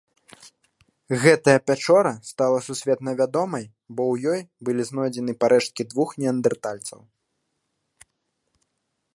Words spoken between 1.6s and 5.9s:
пячора стала сусветна вядомай, бо ў ёй былі знойдзены парэшткі